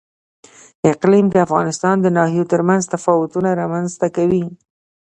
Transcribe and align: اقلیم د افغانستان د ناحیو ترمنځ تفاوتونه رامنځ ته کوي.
اقلیم 0.91 1.25
د 1.31 1.35
افغانستان 1.45 1.95
د 2.01 2.07
ناحیو 2.17 2.49
ترمنځ 2.51 2.83
تفاوتونه 2.93 3.49
رامنځ 3.61 3.89
ته 3.99 4.07
کوي. 4.15 4.45